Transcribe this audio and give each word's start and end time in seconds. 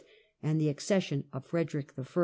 and 0.41 0.59
the 0.59 0.67
accession 0.67 1.25
of 1.31 1.45
Frederick 1.45 1.93
I. 1.95 2.03